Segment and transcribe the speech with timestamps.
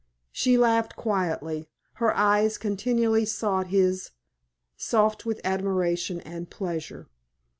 [0.31, 1.69] She laughed quietly.
[1.97, 4.09] Her eyes continually sought his,
[4.75, 7.07] soft with admiration and pleasure.